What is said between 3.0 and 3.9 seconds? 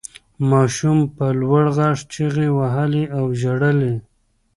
او ژړل